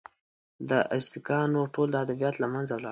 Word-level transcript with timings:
د 0.69 0.71
ازتکانو 0.97 1.61
ټول 1.73 1.89
ادبیات 2.03 2.35
له 2.39 2.47
منځه 2.53 2.71
ولاړل. 2.73 2.79